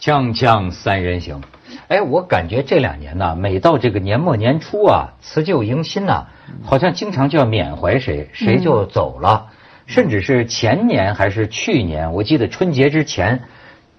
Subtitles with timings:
[0.00, 1.42] 锵锵三人行，
[1.88, 6.28] 哎，我感觉这两年呢，每到这个年末年初啊，辞旧迎新呐、
[6.64, 9.48] 好像经常就要缅怀谁，谁就走了，
[9.84, 13.42] 甚至是前年还是去年，我记得春节之前，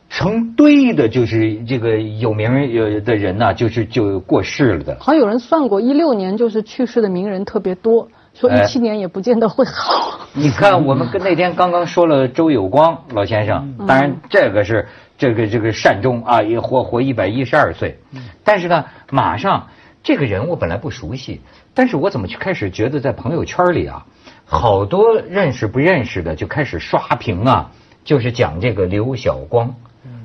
[0.10, 4.98] 成堆的就是这个有名有的人呐、就是就过世了的。
[5.00, 8.64] 好像有人算过，一六年就是去世的名人特别多，说哎。
[8.64, 10.20] 一七年也不见得会好。
[10.34, 14.88] 你看，我们跟那天刚刚说了周有光老先生，当然这个是
[15.22, 18.00] 这个这个善终啊，也活活一百一十二岁，
[18.44, 19.68] 但是呢，马上
[20.02, 21.42] 这个人我本来不熟悉，
[21.76, 24.08] 但是我怎么就开始觉得在朋友圈里啊，
[24.46, 27.70] 好多认识不认识的就开始刷屏啊，
[28.04, 29.76] 就是讲这个刘晓光，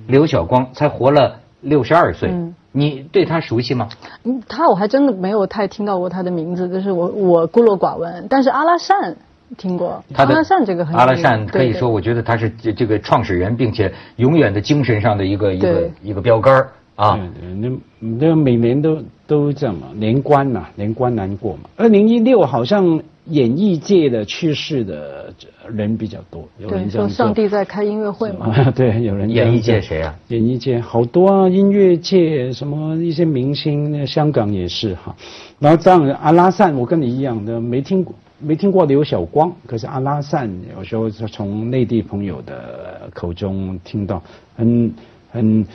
[0.07, 3.91] 刘晓光才活了六十二岁嗯，你对他熟悉吗？
[4.25, 8.27] 嗯，他我还真的没有太听到过他的名字，就是我我孤陋寡闻。
[8.31, 9.19] 但是阿拉善
[9.57, 17.17] 听过，他的阿拉善这个很有阿拉善可以说，我觉得他是这这个创始人，并且永远的精神上的一个一个一个标杆儿啊。
[17.17, 17.55] 对对，
[18.01, 21.71] 那那每年都都这样嘛，年关嘛，年关难过嘛。
[21.77, 25.33] 二零一六好像演艺界的去世的
[25.69, 28.53] 人比较多，有，人说上帝在开音乐会嘛。
[28.53, 30.15] 啊， 对，有人演艺界谁啊？
[30.29, 35.15] 演艺界好多啊，音乐界什么一些明星，那香港也是哈。
[35.59, 44.23] 然后这样阿拉善，我跟你一样的，没听过没听过的刘晓光，可是阿拉善有时候是从内地朋友的口中听到，
[44.55, 44.95] 很
[45.31, 45.67] 很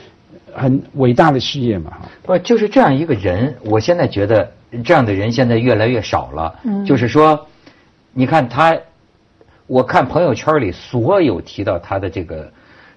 [0.52, 2.08] 很伟大的事业嘛哈。
[2.22, 4.52] 不，就是这样一个人，我现在觉得
[4.84, 6.54] 这样的人现在越来越少了。
[6.62, 7.48] 嗯就是说，
[8.12, 8.78] 你看他，
[9.66, 12.52] 我看朋友圈里所有提到他的这个，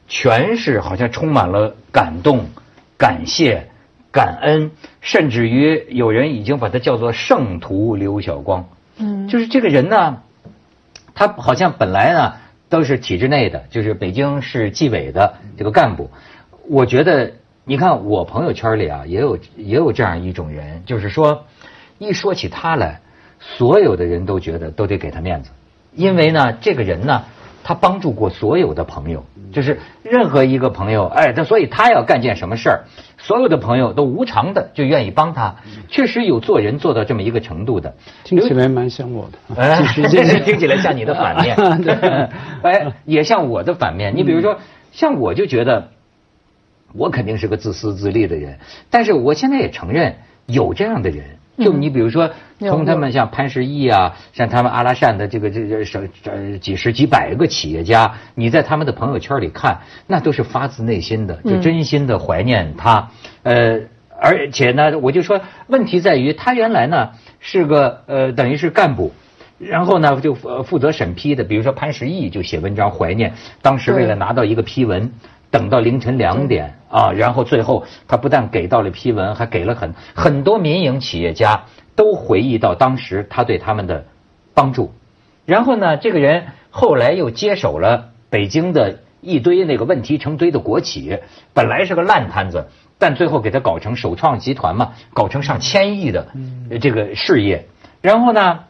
[0.07, 2.45] 全是好像充满了感动、
[2.97, 3.67] 感谢、
[4.11, 4.69] 感恩，
[5.01, 8.63] 甚至于有人已经把他叫做圣徒刘晓光。
[8.97, 10.21] 嗯，就是这个人呢，
[11.13, 12.33] 他好像本来呢
[12.69, 16.09] 都是体制内的，就是北京市纪委的这个干部。
[16.67, 21.45] 我觉得，你看我朋友圈里啊，也有也有这样一种人，就是说，
[21.97, 23.01] 一说起他来，
[23.39, 25.51] 所有的人都觉得都得给他面子，
[25.93, 27.23] 因为呢，这个人呢，
[27.63, 29.23] 他帮助过所有的朋友，
[29.55, 32.83] 就是任何一个朋友，哎，他所以他要干件什么事儿，
[33.17, 35.55] 所有的朋友都无偿的就愿意帮他，
[35.87, 37.95] 确实有做人做到这么一个程度的。
[38.25, 39.37] 听起来蛮像我的。
[39.55, 41.93] 哎，继续这继续是听起来像你的反面， 对
[42.63, 44.17] 哎，也像我的反面。
[44.17, 44.59] 你比如说，
[44.91, 45.91] 像我就觉得，
[46.93, 51.37] 我肯定是个自私自利的人，但是我现在也承认有这样的人。
[51.57, 52.29] 就你比如说，
[52.59, 63.09] 从他们像潘石屹啊，像他们阿拉善的这个这这省呃几十几百个企业家，你在他们的朋友圈里看，那都是发自内心的，就嗯真心的怀念他。
[63.43, 63.79] 呃，
[64.19, 69.13] 而且呢，我就说问题在于他原来呢是个呃等于是干部。
[69.57, 75.09] 然后呢，就负负责审批的，比如说潘石屹就写文章怀念当时为了拿到一个批文，
[75.51, 81.63] 等到凌晨两点啊，然后最后他不但给到了批文，还给了很很多民营企业家
[81.95, 84.05] 都回忆到当时他对他们的
[84.53, 84.93] 帮助。
[85.45, 91.19] 然后呢，这个人后来又接手了北京的一堆那个问题成堆的国企，
[91.53, 92.67] 本来是个烂摊子，
[92.97, 96.27] 但最后给他搞成首创集团嘛，搞成上千亿的
[96.69, 97.65] 呃这个事业。
[98.01, 98.61] 然后呢，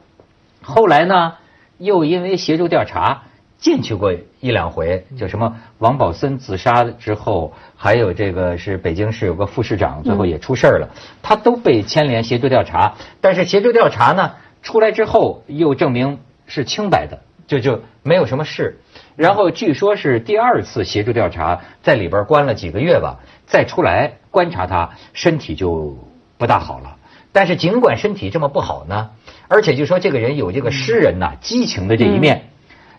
[0.61, 1.33] 后来呢，
[1.77, 3.23] 又因为协助调查
[3.65, 10.87] 进去过一两回，就什么王宝森自杀之后，还有这个是北京市有个副市长，最后也出事儿了，
[11.23, 12.93] 他都被牵连协助调查。
[13.21, 18.79] 但是协助调查呢，出来之后又证明是清白的，就就没有什么事。
[19.15, 25.97] 然后据说是第二次协助调查，在里边关了几个月吧，再出来观察他，身体就
[26.37, 26.97] 不大好了。
[27.31, 29.09] 但是尽管身体这么不好呢，
[29.47, 32.49] 而且就说这个人有这个诗人呐、激情的这一面，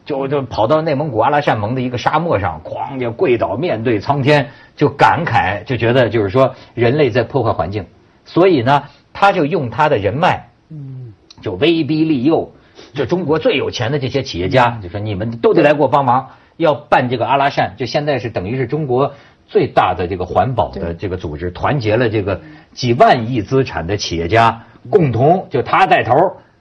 [0.06, 7.84] 就就跑到内蒙古阿拉善盟的一个沙漠上，哐就跪倒面对苍天，就感慨，就觉得就是说人类在破坏环境，
[8.24, 11.12] 所以呢，他就用他的人脉，嗯。
[11.42, 12.50] 就威逼利诱，
[12.94, 19.12] 就中国最有钱的这些企业家，就说你们都得来给我帮忙，要办这个阿拉善，就现在是等于是中国
[19.46, 22.40] 最大的这个环保的这个组织，团结了这个
[22.72, 26.14] 几万亿资产的企业家，共同就他带头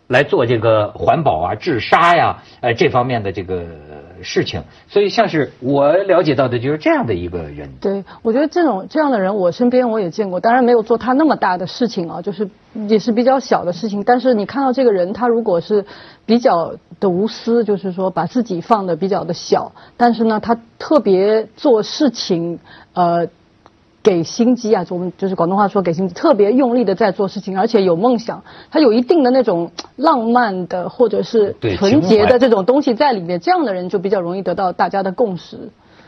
[0.07, 3.65] 来做这个环保啊、治沙呀、呃这方面的这个
[4.21, 4.63] 事情。
[4.87, 7.69] 所以像是我了解到的就是这样的一个人。
[7.81, 12.47] 对，我觉得这种这样的人，我身边我也见过，当然没有做他那么大的事情啊，就是
[12.87, 14.03] 也是比较小的事情。
[14.03, 15.85] 但是你看到这个人，他如果是
[16.25, 22.59] 比较的无私，就是说把自己放的比较的小，但是呢，他特别做事情，
[22.93, 23.27] 呃。
[24.05, 35.57] 给心机啊，我们就是广东话说给心机，特别用力的在做事情，而且有梦想，他有一定的那种浪漫的或者是对纯洁的这种东西在里面，这样的人就比较容易得到大家的共识。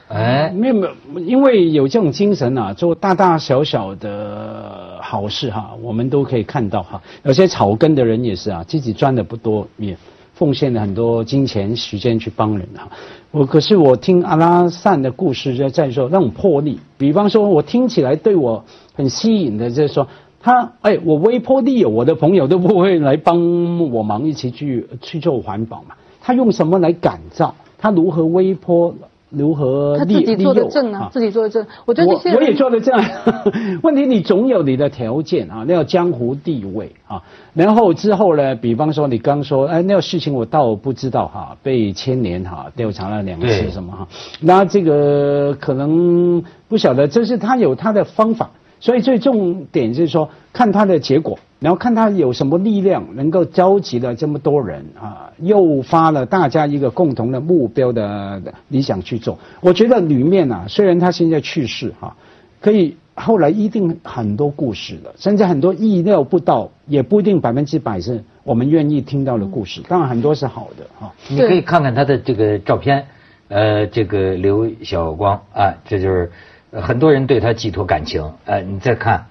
[0.09, 7.01] 哎，没有没有，因为有这种精神啊，做大大小小的好事哈，我们都可以看到哈。
[7.23, 9.97] 有些草根的人也是啊，自己赚的不多，也
[10.33, 12.87] 奉献了很多金钱、时间去帮人哈。
[13.31, 16.79] 我可是我听阿拉善的故事，就在说那种魄力。
[16.97, 18.63] 比方说，我听起来对我
[18.93, 20.07] 很吸引的，就是说
[20.39, 25.95] 他哎，我微波力有，我的朋友都不会来帮我忙，一起去去做环保嘛。
[26.21, 27.53] 他用什么来改造？
[27.77, 28.93] 他如何微波？
[29.29, 31.65] 如何他自己做的正啊，自己做的证。
[31.85, 32.97] 我觉得这些我也做的证。
[33.83, 37.21] 问题你总有你的条件啊，那要江湖地位啊。
[37.53, 44.07] 然后之后呢，比方说你刚说，哎，那个事情我倒不知道哈，被牵连哈，调查了两次什么哈。
[44.39, 48.49] 那这个可能不晓得，这是他有他的方法。
[48.79, 59.39] 所以最重点就是说，看他的结果，然后看他有什么力量能够召集了这么多人啊，诱发了大家一个共同的目标的理想去做。
[59.61, 62.15] 我觉得里面啊，虽然他现在去世哈，
[62.61, 69.81] 可以后来一定很多故事的，甚至很多意料不到，也不一定百分之百是我们愿意听到的故事。
[69.87, 71.11] 当然很多是好的哈。
[71.29, 73.07] 你可以看看他的这个照片，
[73.47, 76.31] 呃，这个刘晓光啊，这就是。
[76.71, 79.25] 很多人对他寄托感情，哎，你再看，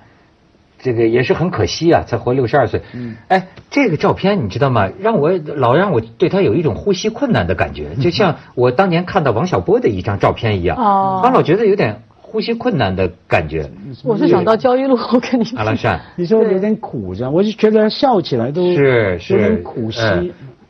[0.78, 2.80] 这个也是很可惜啊，才活六十二岁。
[2.92, 4.90] 嗯，哎，这个照片你知道吗？
[5.00, 10.76] 让我老让我对他有一种呼吸困难的感觉，就像 我当年看到王小波的一张照片一样。
[10.76, 13.70] 哦，我老觉得有点呼吸困难的感觉。
[14.04, 20.00] 我是想到焦裕禄，我跟你阿拉善，你说有点苦着，我就觉得笑起来都是是有点苦兮。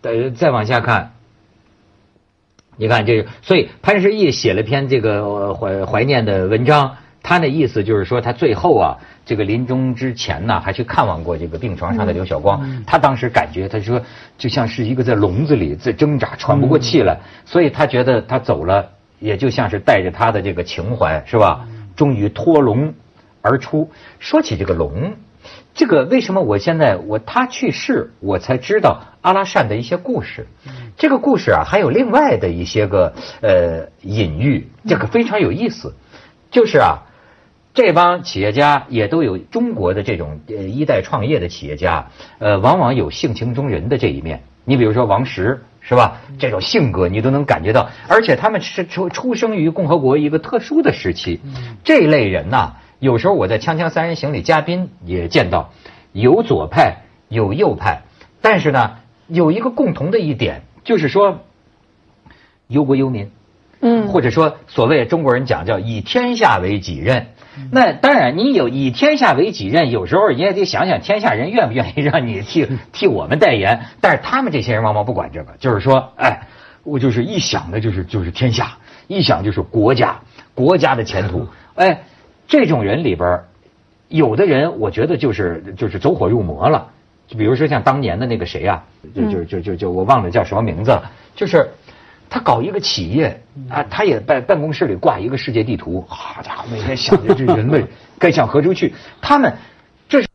[0.02, 1.12] 呃，再往下看。
[2.76, 12.84] 你看，这个，所以潘石屹写了篇这个怀怀念的文章，他那意思就是说，他最后啊，这个临终之前呢，还去看望过这个病床上的刘晓光。
[12.86, 14.02] 他当时感觉，他说
[14.36, 18.90] 就像是一个在笼子里在挣扎，喘不过气来，所以他觉得他走了，
[19.20, 21.66] 也就像是带着他的这个情怀，是吧？
[21.96, 22.92] 终于脱笼
[23.40, 23.90] 而出。
[24.18, 25.14] 说起这个笼。
[25.76, 30.46] 这个为什么我现在我他去世，我才知道阿拉善的一些故事。
[30.96, 33.12] 这个故事啊，还有另外的一些个
[33.42, 35.94] 呃隐喻，这个非常有意思。
[36.50, 37.02] 就是啊，
[37.74, 42.06] 这帮企业家也都有中国的这种呃一代创业的企业家，
[42.38, 44.44] 呃，往往有性情中人的这一面。
[44.64, 46.22] 你比如说王石是吧？
[46.38, 51.38] 这种性格你都能感觉到，而且他们是出出生于共和国一个特殊的时期。
[51.84, 52.76] 这类人呐。
[53.06, 55.70] 有时候我在《锵锵三人行》里，嘉宾也见到
[56.10, 58.02] 有左派有右派，
[58.40, 58.96] 但是呢，
[59.28, 61.42] 有一个共同的一点，就是说
[62.66, 63.30] 忧国忧民，
[63.80, 67.28] 嗯，或者说所谓中国人讲叫以天下为己任。
[67.70, 73.82] 那当然，你有以天下为己任，有时候你也得想想天下人愿不愿意让你替 替我们代言。
[74.00, 76.48] 但是他们这些人往往不管这个，就是说，哎，
[76.82, 80.22] 我就是一想的就是就是天下，一想就是国家
[80.56, 82.02] 国家的前途， 哎。
[82.46, 83.40] 这种人里边，
[84.08, 86.88] 有的人我觉得就是就是走火入魔了。
[87.26, 91.10] 就比如说像当年的那个谁啊，就就就就就我忘了叫什么名字了。
[91.34, 91.68] 就是
[92.30, 97.84] 他搞一个企业啊，他也办办公室里挂一个世界地图，好家伙，每天想着这人类
[98.16, 98.94] 该向何处去。
[99.20, 99.52] 他们
[100.08, 100.28] 这是，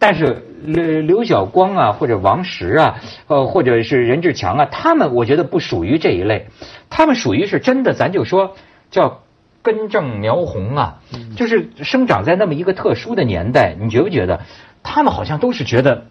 [0.00, 2.98] 但是刘刘晓光啊，或者王石啊，
[3.28, 6.48] 呃，或者是任志强啊，他们我觉得不属于这一类，
[6.90, 8.56] 他们属于是真的，咱就说
[8.90, 9.21] 叫。
[9.62, 10.98] 根正苗红啊，
[11.36, 14.40] 就是生长在那么一个特殊的年代，你觉不觉得？
[14.82, 16.06] 他们好像都是觉得，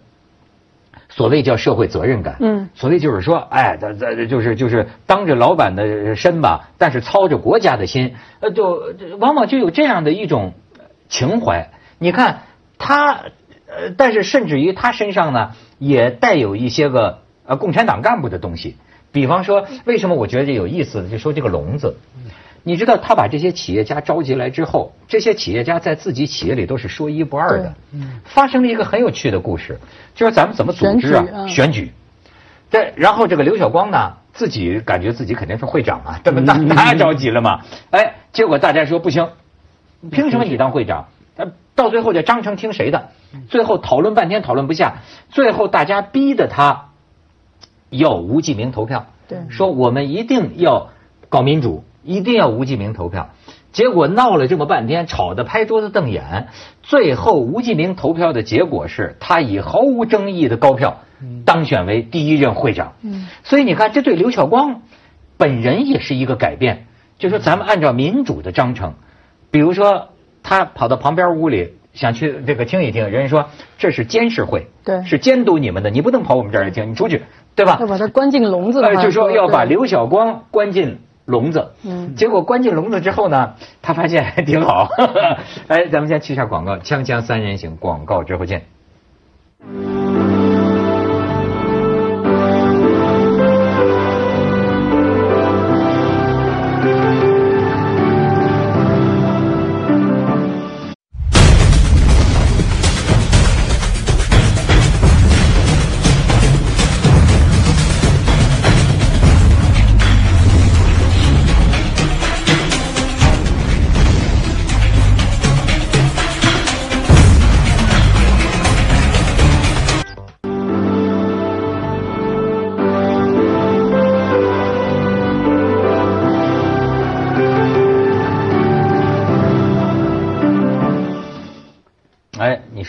[1.10, 10.54] 所谓叫社会责任感，嗯，所谓就是说，哎，这这就是就是当着老板的身吧，但是操着国家的心，呃，就往往就有这样的一种
[11.10, 11.70] 情怀。
[11.98, 12.44] 你看
[12.78, 13.24] 他，
[13.66, 18.76] 呃，但是甚至于他身上呢，也带有一些个呃共产党干部的东西。
[19.12, 21.06] 比方说，为什么我觉得有意思？
[21.10, 21.98] 就说这个笼子。
[22.64, 27.74] 你知道他把这些企业家召集来之后，这些企业家在自己企业里都是说一不二的。
[27.92, 29.80] 嗯发生了一个很有趣的故事，
[30.14, 31.46] 就是咱们怎么组织啊？
[31.48, 31.92] 选举。
[32.70, 37.62] 对，然后这个刘晓光呢，自己感觉自己肯定是会长啊，这么大他着急了嘛？
[37.90, 39.28] 哎，结果大家说不行，
[40.10, 41.08] 凭什么你当会长？
[41.74, 43.08] 到最后这章程听谁的？
[43.48, 44.98] 最后讨论半天讨论不下，
[45.30, 46.90] 最后大家逼的他
[47.90, 49.06] 要吴记名投票。
[49.26, 50.90] 对，说我们一定要
[51.28, 51.82] 搞民主。
[52.04, 53.30] 一定要吴继明投票，
[53.72, 56.48] 结果闹了这么半天，吵得拍桌子瞪眼。
[56.82, 60.98] 最后吴继明投票的结果是他以毫无争议的高票
[61.44, 62.94] 当选为第一任会长。
[63.02, 64.82] 嗯所以你看，这对刘晓光
[65.36, 66.86] 本人也是一个改变。
[67.18, 68.94] 就说咱们按照民主的章程，
[69.52, 70.08] 比如说
[70.42, 77.22] 他跑到旁边屋里想去这个听一听，人家说这是监事会，对，是监督你们的，你不能跑我们这儿来听，你出去，
[77.54, 77.78] 对吧？
[77.80, 78.82] 要把他关进笼子。
[78.82, 80.98] 呃，就说要把刘晓光关进。
[81.24, 84.88] 笼子，嗯，结果关进笼子之后呢，他发现还挺好。
[85.68, 88.64] 哎，咱们先去一下广告，锵锵三人行，广告之后见。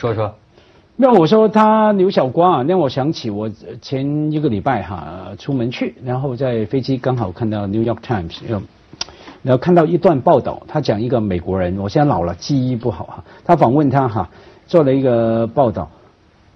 [0.03, 0.35] 说说，
[0.97, 3.49] 那我说他刘晓光啊，让我想起我
[3.81, 8.33] 前一个礼拜哈出门去，然后在飞机刚好看到 New York Times，
[9.43, 14.29] 然后看到一段报道，他讲一个美国人，我现在老了记忆不好哈，他访问他哈
[14.67, 15.89] 做了一个报道。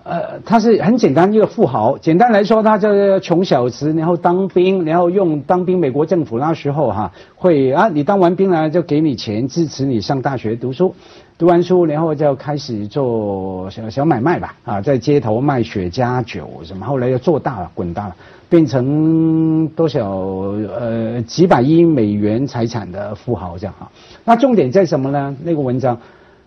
[0.04, 1.98] 呃，他是很简单一个富豪。
[1.98, 5.80] 简单来说，他就是穷小子，然后当兵，然后用当兵。
[5.80, 10.96] 美国政府那时候哈会啊，你当完兵了就给你钱支持你上大学读书，
[11.38, 18.16] 读完书然后就开始做小小买卖吧啊，在街头卖雪茄酒什么，后来又做大了，滚大了，
[18.50, 23.88] 变成多少呃几百亿美元财产的富豪这样哈。
[24.26, 25.36] 那重点在什么呢？
[25.44, 25.98] 那个文章。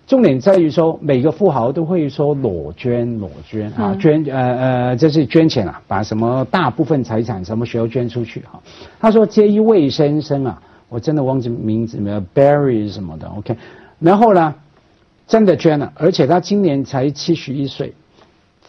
[0.06, 8.58] 重点在于说，每个富豪都会说裸捐，裸捐啊，捐呃呃，这是捐钱啊，把什么大部分财产什么时候捐出去哈？
[8.98, 13.56] 他说这一位先生啊，我真的忘记名字没有，Barry 什么的，OK，
[14.00, 14.52] 然后呢，
[15.30, 17.94] 真的捐了，而且他今年才七十一岁，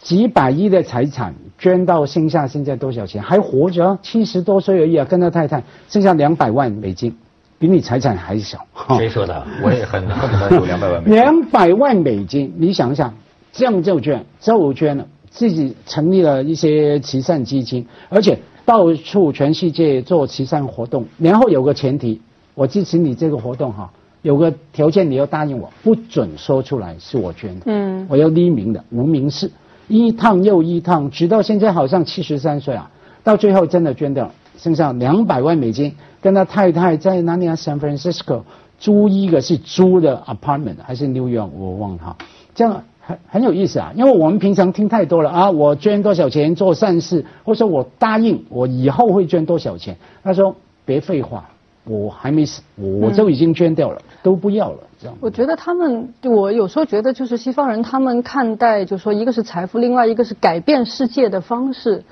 [0.00, 3.20] 几百亿的财产捐到剩下现在多少钱？
[3.20, 7.16] 还活着，七十多岁而已啊，跟他太太剩下两百万美金。
[7.58, 8.64] 比你财产还小，
[8.96, 9.44] 谁说的？
[9.60, 11.14] 我也很恨不得有 两百万美金。
[11.16, 13.12] 两百万美金，你想想，
[13.52, 21.06] 这样就捐，就捐了，自己成立了一些慈善基金，而且到处全世界做慈善活动。
[21.18, 22.22] 然后有个前提，
[22.54, 23.92] 我支持你这个活动哈，
[24.22, 29.50] 有个条件你要答应我，不准说出来是我捐的，嗯，我要匿名的，无名氏，
[29.88, 32.90] 一趟又一趟，直到现在好像七十三岁啊，
[33.22, 35.94] 到最后真的捐掉了，剩下两百万美金。
[36.20, 38.42] 跟他太太在哪里啊？San Francisco
[38.78, 41.48] 租一个是租的 apartment 还是 New York？
[41.48, 42.16] 我忘了哈。
[42.54, 49.96] 这样很很有意思啊，因为我们平常听太多了啊，我捐多少钱做善事，或者说我答应我以后会捐多少钱。
[50.22, 51.50] 他说别废话，
[51.84, 54.78] 我还没死，我就已经捐掉了，都不要了。
[55.00, 55.16] 这样。
[55.20, 62.04] 我觉得他们，我有时候觉得就是西方人，他们看待就是说一个是财富，另外一个是改变世界的方式。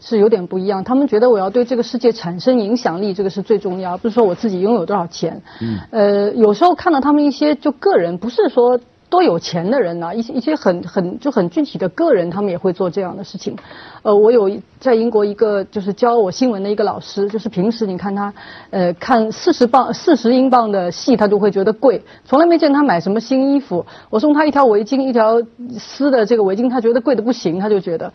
[0.00, 5.42] 是有点不一样，他们觉得我要对这个世界产生影响力，这个是最重要，不是说我自己拥有多少钱。
[5.60, 5.76] 嗯。
[5.90, 8.78] 呃，有时候看到他们一些就个人，不是说
[9.10, 13.56] 多有钱的人呐，一些一些很很就很具体的个人，他们也会做这样的事情。
[14.02, 18.32] 呃，我有在英国一个就是教我新闻的一个老师，就是平时你看他，
[18.70, 23.84] 呃，看四十磅四十英镑的戏，他就会觉得贵，从来没见他买什么新衣服。
[24.10, 25.42] 我送他一条围巾，一条
[25.78, 28.12] 丝的这个围巾，他觉得贵的不行，他就觉得。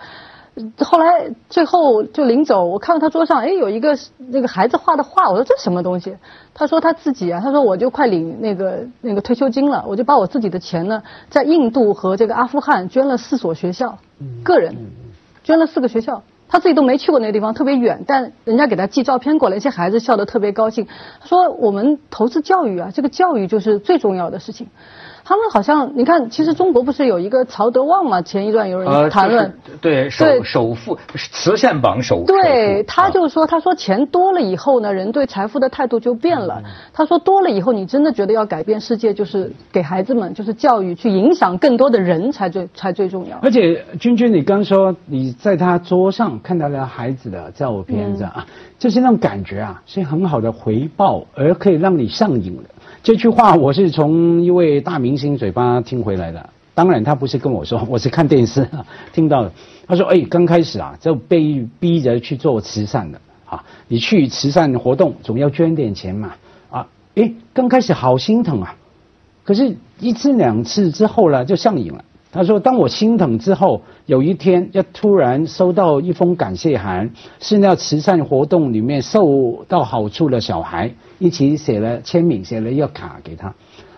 [0.77, 6.15] 后来最后就临走，我看到他桌上哎有一个那个孩子画的画，我说这什么东西？
[6.53, 13.97] 他说他自己啊，他说我就快领那个那个退休金了，我就把我自己的钱呢，在印度和这个阿富汗捐了四所学校，
[14.43, 14.75] 个人
[15.43, 20.87] 捐了四个学校，他自己都没去过那个地方，特别远，但人家给他寄照片过来，一些孩子笑得特别高兴。
[21.19, 24.67] 他说我们投资教育啊，这个教育就是最重要的事情。
[25.25, 28.21] 他们好像，你看，其实中国不是有一个曹德旺嘛？
[28.21, 36.61] 前一段有人谈论，对首首富慈善榜首，对，他就说，他说钱多了以后呢，人对财富的态度就变了。
[36.91, 43.37] 他说多了以后，你真的觉得要改变世界，就是给孩子们，就是教育，去影响更多的人才最才最重要。
[43.41, 48.33] 而且君君，你刚说你在他桌上看到了孩子的照片，这样，
[48.77, 52.69] 就是那种感觉啊，是很好的回报，而可以让你上瘾的。
[53.03, 58.65] 这句话我是从一位大明星嘴巴听回来的，当然他不是跟我说，我是看电视
[59.11, 59.51] 听到的。
[59.85, 66.31] 他说：“哎，刚开始啊，就被逼着去做慈善的啊，你去慈善活动总要捐点钱嘛
[66.71, 68.73] 啊，哎，刚开始好心疼啊，
[69.43, 83.53] 可是一次两次之后呢，就上瘾了。”他说：“当我心疼之后，有一天就突然收到一封感谢函，是那慈善活动里面受到好处的小孩一起写了签名，写了一个卡给他。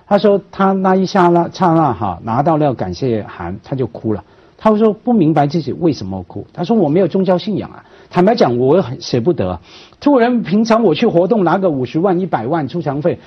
[0.06, 4.22] 他说他那一下那刹那哈拿到那个感谢函，他就哭了。
[4.58, 6.46] 他说不明白自己为什么哭。
[6.52, 7.86] 他说我没有宗教信仰啊。
[8.10, 9.60] 坦白讲，我很舍不得。
[10.02, 13.20] 突然平常我去活动拿个五十万、一百万出场费，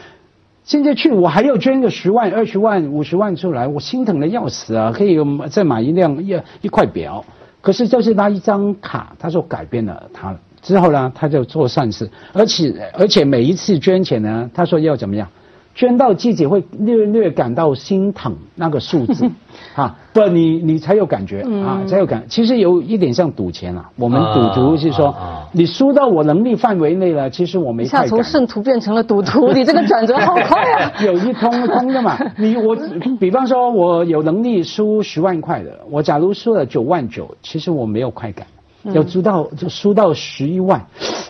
[0.68, 4.92] 现在去我还要捐个十万、二十万、五十万出来，我心疼的要死啊！
[4.94, 5.16] 可以
[5.48, 7.24] 再买一辆一一块表。
[7.62, 10.36] 可是就是那一张卡，他说改变了他。
[10.60, 15.26] 之后呢，他就做善事，而且而且每一次捐钱呢，他说要怎么样？
[15.74, 19.30] 捐到自己会略略感到心疼那个数字，
[19.78, 22.24] 啊，不，你你才有感觉啊，才有感。
[22.28, 25.14] 其实有一点像赌钱啊，我们赌徒是说，
[25.52, 27.84] 你输到我能力范围内了，其实我没。
[27.84, 30.92] 一下从圣徒变成了赌徒，你这个转折好快啊！
[31.04, 32.76] 有一通通的嘛， 你我
[33.20, 38.46] 比方说，我有能力输十万块的，我假如输了九万九，其实我没有快感。
[38.92, 40.84] 要知道就输到十一万，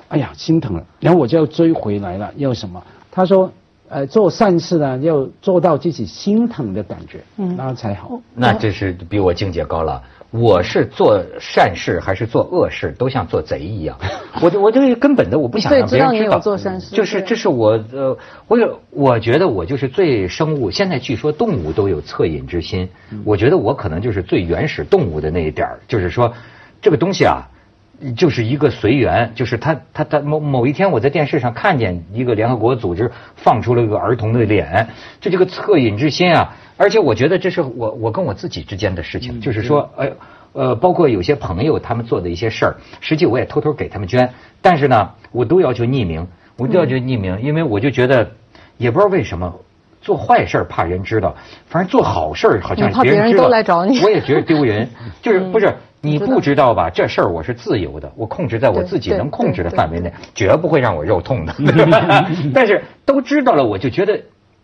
[0.08, 0.82] 哎呀，心疼了。
[1.00, 2.82] 然后我就要追回来了，要什么？
[3.10, 3.50] 他说。
[3.88, 8.20] 呃，做善事呢，要做到自己心疼的感觉，嗯，那才好。
[8.34, 10.02] 那这是比我境界高了。
[10.30, 13.96] 我是做善事还是做恶事，都像做贼一样。
[14.42, 16.38] 我就我这根本的我不想让别人知道。
[16.38, 16.94] 做善事。
[16.94, 18.14] 就是这是我呃，
[18.46, 20.70] 我有我觉得我就是最生物。
[20.70, 22.86] 现在据说动物都有恻隐之心，
[23.24, 26.30] 我觉得我可能就是最原始动物的那一点儿，就是说
[26.82, 27.42] 这个东西啊。
[28.16, 34.88] 就是一个随缘，就是他他他某某一天我在电视上看见一个联合国组织放出了一个儿童的脸，
[35.20, 40.12] 就这个恻隐之心啊，而且我觉得这是我我跟我自己之间的事情，就是说，哎
[40.52, 46.26] 呃，包括有些朋友他们做的一些事儿，实际我也偷偷给他们捐，但是呢，我都要求匿名，
[46.56, 48.30] 我都要求匿名，因为我就觉得
[48.76, 49.52] 也不知道为什么
[50.00, 51.34] 做坏事怕人知道，
[51.66, 53.48] 反正做好事好像别人知道，
[54.04, 54.88] 我也觉得丢人，
[55.20, 55.74] 就是不是。
[56.00, 56.90] 你不知道吧？
[56.90, 61.54] 这事儿我是自由的，我控制在我自己能控制的范围内，绝不会让我肉痛的。
[62.54, 64.20] 但是都知道了，我就觉得，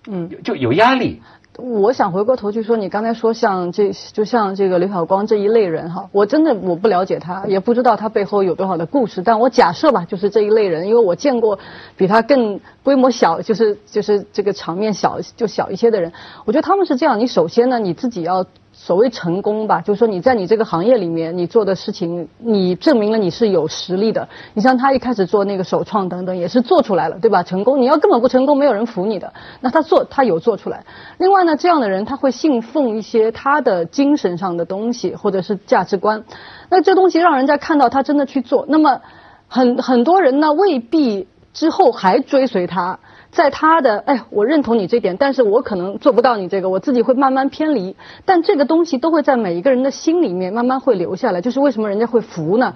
[0.09, 1.21] 嗯，就有压力。
[1.57, 9.23] 我想回过头去说，你刚才说像这就像这个刘晓光这一类人哈，我真的我不了解他，也不知道他背后有多少的故事。
[9.23, 11.59] 但我假设吧，就是这一类人，因为我见过
[11.97, 16.13] 比他更规模小，就是就是这个场面小就小一些的人。
[16.45, 18.47] 我觉得他们是这样，你首先呢，你自己要。
[18.87, 24.29] 所谓成功吧，就是说你在你这个行业里面，你做的事情，你证明了你是有实力的。
[24.53, 27.43] 你像他一开始做那个首创等等，也是做出来了，对吧？
[27.43, 29.33] 成功，你要根本不成功，没有人服你的。
[29.63, 30.85] 那他做，他有做出来。
[31.17, 36.23] 另外呢，这样的人他会信奉一些他的精神上的东西或者是价值观，
[36.69, 39.01] 那这东西让人家看到他真的去做，那么
[39.49, 42.99] 很很多人呢未必之后还追随他。
[43.35, 47.97] 在他的哎，我认同你这点，但是我可能做不到你这个，我自己会慢慢偏离。
[48.25, 51.41] 但这个东西都会在每一个人的心里面慢慢会留下来。
[51.41, 52.75] 就是为什么人家会服呢？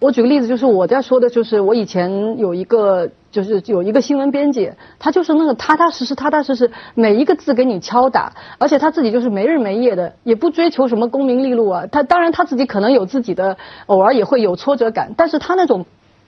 [0.00, 11.84] 我举个例子，就是我在说的，就是我以前有一个，就是有一个新闻编辑，他就是那个踏踏实实、踏踏实实，每一个字给你敲打，而且他自己就是没日没夜的，也不追求什么功名利禄啊。
[11.92, 15.84] 他当然他自己可能有自己的，偶尔也会有挫折感，但是他那种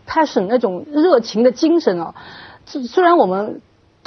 [0.06, 2.14] passion 那种热情的精神啊，
[2.66, 3.62] 虽然我们。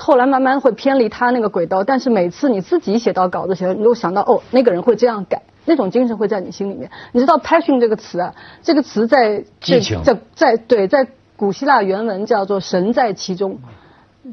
[0.06, 6.92] 后来慢慢会偏离他那个轨道，但是每次你自己写到稿子前，你都想到哦，那个人会这样改，那种精神会在你心里面。
[7.14, 13.60] 你知道 passion 这个词啊，这个词在在在对在古希腊原文叫做神在其中。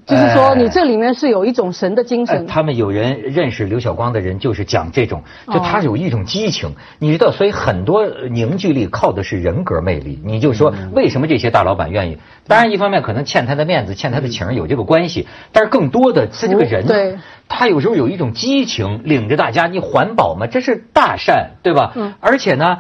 [0.07, 2.47] 就是说，你这里面是有一种神的精神。
[2.47, 10.21] 他们有人认识刘晓光的人，就是讲这种，就他有一种激情，你知道，所以很多凝聚力靠的是人格魅力。
[10.25, 12.19] 你就说，为什么这些大老板愿意？
[12.47, 21.93] 当然，一方面可能欠他的面子，欠他的情有这个关系，但是更多的是这个人，对他有时候有一种激情，领着大家，你环保嘛，这是大善，对吧？
[21.97, 22.15] 嗯。
[22.21, 22.79] 而且呢。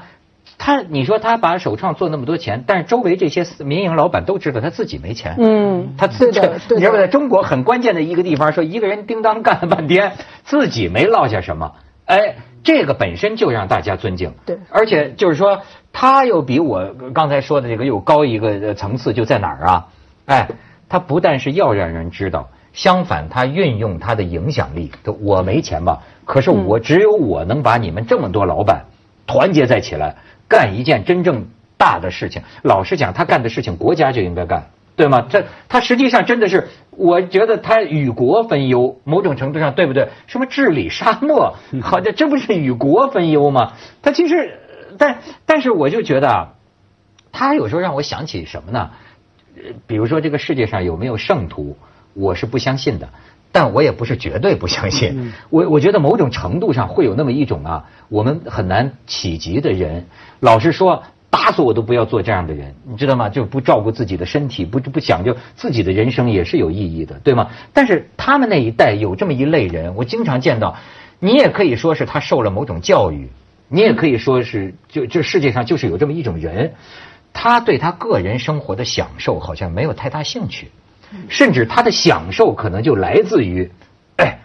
[0.63, 5.37] 他，你说他把首创做那么多钱，但是周围这些民营老板都知道他自己没钱。
[5.39, 6.41] 嗯，他自己，
[6.77, 10.13] 你知道在中国很关键的一个地方，说一个人叮当干了半天，
[10.45, 11.73] 自己没落下什么。
[12.05, 14.35] 哎，这个本身就让大家尊敬。
[14.45, 15.63] 对，而且就是说，
[15.95, 19.89] 他又比我刚才说的这个又高一个层次，就在哪儿啊？
[20.27, 20.49] 哎，
[20.91, 24.93] 他不但是要让人知道，相反，他运用他的影响力。
[25.23, 26.03] 我没钱吧？
[26.27, 28.85] 可是我只有我能把你们这么多老板
[29.27, 30.17] 团结在起来。
[30.51, 31.47] 干一件真正
[31.79, 35.27] 大的事情，老实讲，他干的事情国家就应该干，对吗？
[35.31, 40.09] 这他实际上真的是，我觉得他与国分忧，某种程度上对不对？
[40.27, 43.75] 什么治理沙漠，好像这不是与国分忧吗？
[44.03, 44.59] 他其实，
[44.99, 46.49] 但但是我就觉得啊，
[47.31, 48.91] 他有时候让我想起什么呢？
[49.87, 51.77] 比如说这个世界上有没有圣徒，
[52.15, 53.09] 我是不相信的。
[53.53, 60.07] 但我也不是绝对不相信，我我觉得某种程度上会有那么一种啊，我们很难企及的人。
[60.39, 63.29] 老实说，打死我都不要做这样的人，你知道吗？
[63.29, 67.51] 就不照顾自己的身体，不不讲究自己的人生也是有意义的，对吗？
[67.73, 70.77] 但是他们那一代有这么一类人，我经常见到，
[71.19, 73.29] 你也可以说是他受了某种教育，
[73.69, 76.75] 你也可以说是，就这世界上就是有这么一种人，
[77.33, 80.71] 他对他个人生活的享受好像没有太大兴趣，
[81.29, 83.71] 甚至他的享受可能就来自于，
[84.17, 84.39] 哎，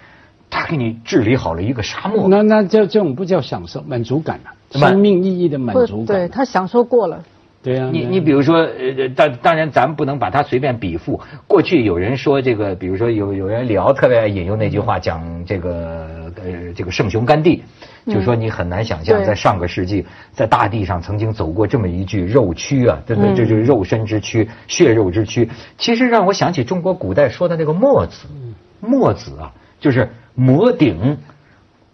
[0.50, 2.28] 他给你治理好了一个沙漠。
[2.28, 6.18] 那那这这种不叫享受，满足感啊，生命意义的满足感。
[6.18, 7.24] 对他享受过了。
[7.64, 11.20] 对啊，你你比如说，呃，当当然咱们不能把它随便比附。
[11.48, 17.64] 过去有人说这个，比如说有有人聊，特别爱引用那句话，讲这个呃这个圣雄甘地，
[18.08, 25.50] 就说你很难想象，在上个世纪，在大地上曾经走过这么一具肉躯啊，真的这就是肉身之躯、血肉之躯。
[25.78, 28.28] 其实让我想起中国古代说的那个墨子，
[28.80, 31.18] 墨子啊，就是摩顶。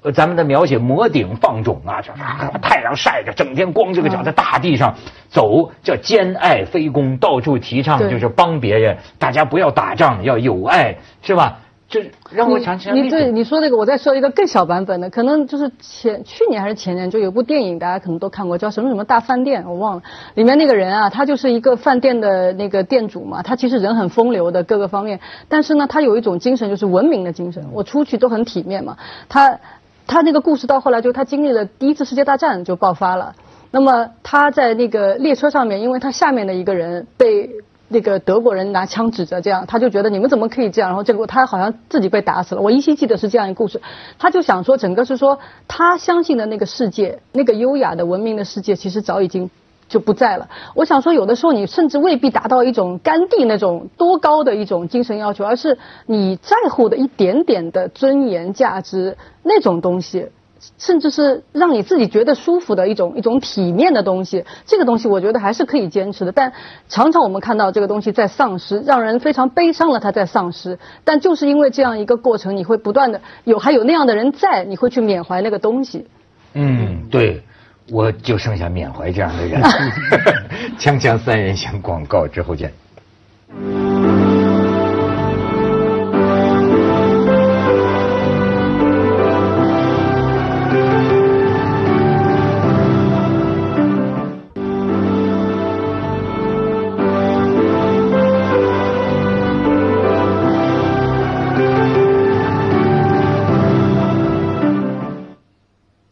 [0.04, 4.95] 呃，咱们的描写摩顶放种啊，这啊太阳晒着，整天光着个脚在大地上
[5.30, 11.60] 走，叫兼爱非攻，到处提倡就是帮别人，大家不要打仗，要有爱，是吧？
[11.92, 20.04] 这让我想起来你你对你说这个，我再说一个更小版本的，可能就是前去年还是前年，就有部电影，大家可能都看过，叫什么什么大饭店，我忘了。
[20.36, 27.66] 里面那个人啊，他就是一个饭店的那个店主嘛，他其实人很风流的各个方面，但是呢，他有一种精神，就是文明的精神。
[27.74, 28.98] 我出去都很体面嘛。
[29.28, 29.60] 他
[30.08, 33.36] 他那个故事到后来，就他经历了第一次世界大战就爆发了。
[33.70, 37.50] 那么他在那个列车上面，因为他下面的一个人被
[37.92, 40.90] 那个德国人拿枪指着，这样他就觉得你们怎么可以这样？
[40.90, 42.62] 然后结果他好像自己被打死了。
[42.62, 43.82] 我依稀记得是这样一个故事。
[44.18, 49.50] 他就想说，整个是说他相信的那个世界，那个优雅的文明的世界，其实早已经。
[49.92, 50.48] 就不在了。
[50.74, 60.30] 我想说，有的时候你甚至未必达到一种甘地那种多高的一种精神要求，而是你在乎的一点点的尊严、价值那种东西。
[60.78, 66.32] 甚至是让你自己觉得舒服的一种一种体面的东西，这个东西我觉得还是可以坚持的。
[66.32, 66.54] 但
[66.88, 70.78] 常常我们看到这个东西在丧失，让人非常悲伤了，它在丧失。
[71.04, 76.08] 但就是因为这样一个过程，你会不断的有还有那样的人在，你会去缅怀那个东西。
[76.54, 77.41] 嗯，对，
[77.89, 79.62] 我就剩下缅怀这样的人。
[80.78, 82.71] 锵锵三人行广告之后见。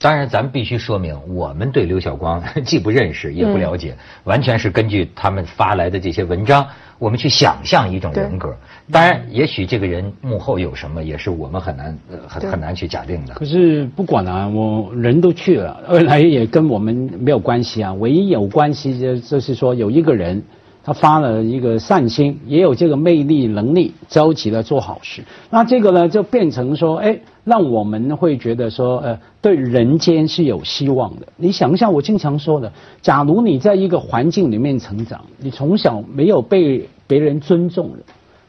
[0.09, 6.65] 当然，咱们必须说明，我们对刘晓光 既不认识也不了解，完全是根据他们发来的这些文章，
[6.97, 8.51] 我们去想象一种人格。
[8.91, 13.35] 当然，也许这个人幕后有什么，也是我们很难、呃、很很难去假定的。
[13.35, 17.93] 可是不管啊，我人都去了，二来也跟我们没有关系啊。
[17.93, 20.41] 唯一有关系就就是说有一个人，
[20.89, 25.23] 他发了一个善心，也有这个魅力能力，着急的做好事。
[25.51, 31.27] 那这个呢，就变成说，哎，让我们会觉得说，呃，对人间是有希望的。
[31.37, 32.73] 你想一下，我经常说的，
[33.03, 37.99] 假如你在一个环境里面成长，你从小没有被别人尊重的。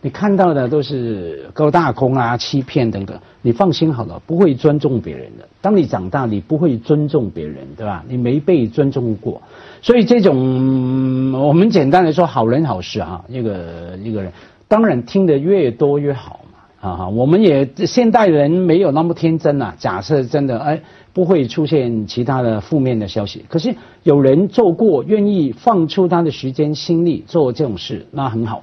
[0.03, 5.47] 你看到的都是高大空啊、欺骗等等，你放心好了，不会尊重别人的。
[5.61, 8.03] 当你长大，你不会尊重别人，对吧？
[8.09, 9.43] 你没被尊重过，
[9.83, 14.33] 所以这种、我们简单的说，好人好事啊，一个一个人，
[14.69, 16.40] 当然听得越多越好，
[16.81, 20.81] 啊哈，我们也现代人没有那么天真呐、假设真的哎。
[21.13, 23.45] 不会出现其他的负面的消息。
[23.49, 28.63] 可是有人做过，愿意放出他的时间心力做这种事，那很好，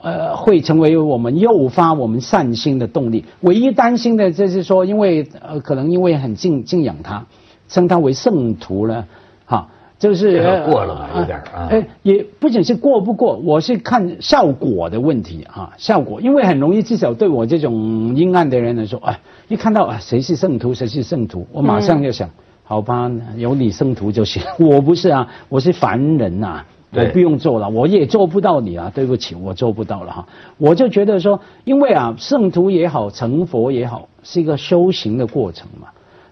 [0.00, 3.26] 呃，会成为我们诱发我们善心的动力。
[3.42, 7.26] 唯一担心的就是说，因为呃，可能因为很敬敬仰他，
[7.68, 9.06] 称他为圣徒了，
[10.04, 22.28] 就是过了吧有点啊哎，也不仅是过不过，我是看效果的问题啊，效果，因为很容易，至少对我这种阴暗的人来说，哎，一看到啊谁是圣徒，谁是圣徒，我马上就想，
[22.64, 26.62] 好吧，有你圣徒就行， 我不是啊，我是凡人呐、
[26.92, 30.26] 我不用做了，我也做不到你啊，对不起，我做不到了哈。
[30.58, 35.88] 我就觉得说，因为啊，圣徒也好，成佛也好，是一个修行的过程嘛。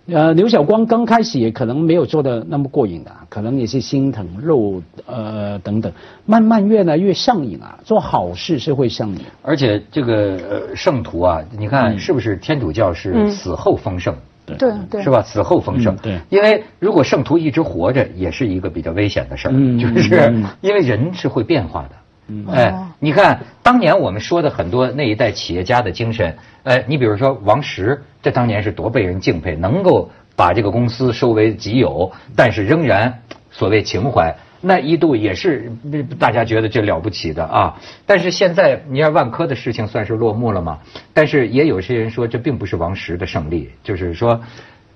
[0.07, 5.93] 呃，刘晓光刚开始也可能没有做的那么过瘾的、可能也是心疼肉呃等等，
[6.27, 7.79] 慢慢越来越上瘾啊。
[7.85, 14.15] 做好事是会上瘾，而且这个呃圣徒啊，你看是不是天主教是嗯死后丰盛？
[14.45, 14.57] 对
[14.91, 15.09] 对，是？
[15.09, 15.23] 吧？
[15.23, 21.91] 死后丰盛嗯，对因为如果圣徒一直活着，也是一个比较危险的事儿，嗯就是嗯因为人是会变化的。
[22.29, 37.77] 嗯哎哦，你看当年我们说的很多那一代企业家的精神，哎，你比如说王石，这当年是多被人敬佩，能够把这个公司收为己有，但是仍然所谓情怀，那一度也是呃大家觉得这了不起的啊。
[38.07, 40.79] 但是现在你看万科的事情算是落幕了嘛？
[41.13, 44.41] 但是也有些人说这并不是王石的胜利，就是说。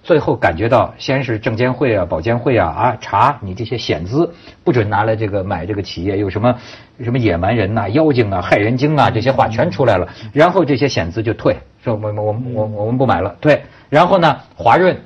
[0.07, 6.57] 最后感觉到，先是证监会啊、保监会啊啊查你这些险资，不准拿来这个买这个企业，有什么
[7.03, 13.61] 什么野蛮人呐、妖精啊、害人精啊这些话全出来了，然后这些险资就退，说我我我我我们不买了，退。
[13.90, 14.97] 然后呢，华润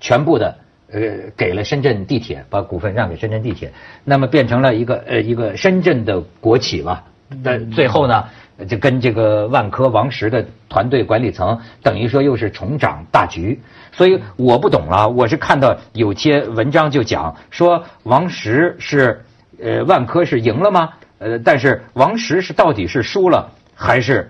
[0.00, 0.58] 全部的
[0.90, 1.00] 呃
[1.36, 7.04] 给了深圳地铁，把股份让给深圳地铁，那么变成了一个呃一个深圳的国企了。
[7.42, 8.24] 但最后呢，
[8.68, 13.58] 就跟这个万科王石的团队管理层等于说又是重掌大局，
[13.92, 15.08] 所以我不懂了。
[15.08, 19.24] 我是看到有些文章就讲说王石是
[19.62, 20.94] 呃万科是赢了吗？
[21.18, 24.28] 呃，但是王石是到底是输了还是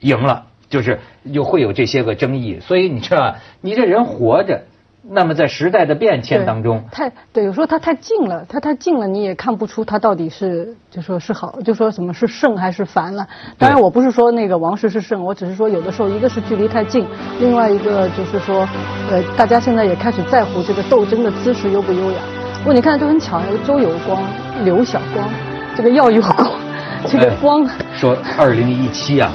[0.00, 0.46] 赢了？
[0.68, 2.58] 就是又会有这些个争议。
[2.60, 4.64] 所以你知道，你这人活着。
[5.10, 13.26] 那么在时代的变迁当中，太对，有时候它太近了，它太近了，你也看不出它到底是就说是好，就说什么是胜还是烦了。
[13.58, 17.06] 当然，我不是说那个王石是胜，我只是说有的时候一个是距离太近，
[17.38, 18.66] 另外一个就是说，
[19.10, 22.18] 呃，大家现在也开始在乎这个斗争的姿势优不优雅。
[22.60, 24.22] 不过你看就很巧，有周有光、
[24.64, 25.28] 刘晓光，
[25.76, 26.50] 这个要有光，
[27.06, 27.68] 这个光。
[27.94, 29.30] 说二零一七啊，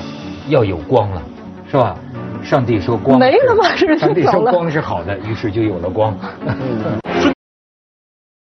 [0.47, 1.21] 要有光了，
[1.69, 1.95] 是吧？
[2.43, 3.75] 上帝说光没了吗？
[3.97, 6.15] 上帝说光是好的，于是就有了光。